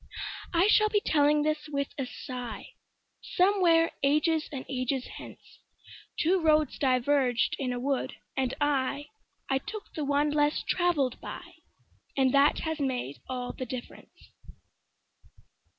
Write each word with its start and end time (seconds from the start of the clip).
I 0.51 0.65
shall 0.67 0.89
be 0.89 0.99
telling 0.99 1.43
this 1.43 1.69
with 1.69 1.89
a 1.95 2.07
sighSomewhere 2.07 3.91
ages 4.01 4.49
and 4.51 4.65
ages 4.67 5.05
hence:Two 5.19 6.41
roads 6.41 6.79
diverged 6.79 7.55
in 7.59 7.71
a 7.71 7.79
wood, 7.79 8.15
and 8.35 8.55
I—I 8.59 9.57
took 9.59 9.93
the 9.93 10.03
one 10.03 10.31
less 10.31 10.63
traveled 10.63 11.21
by, 11.21 11.53
And 12.17 12.33
that 12.33 12.61
has 12.61 12.79
made 12.79 13.19
all 13.29 13.53
the 13.53 13.63
difference. 13.67 14.31